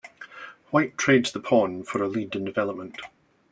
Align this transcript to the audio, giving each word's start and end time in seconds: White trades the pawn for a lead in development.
White 0.71 0.97
trades 0.97 1.31
the 1.31 1.39
pawn 1.39 1.83
for 1.83 2.01
a 2.01 2.07
lead 2.07 2.35
in 2.35 2.43
development. 2.43 2.97